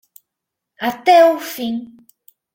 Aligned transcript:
Até 0.89 1.17
o 1.31 1.39
fim 1.39 1.75